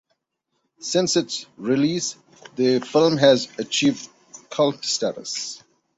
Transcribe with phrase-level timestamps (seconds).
[0.79, 2.15] Since its release,
[2.55, 4.09] the film has achieved
[4.49, 5.61] cult status.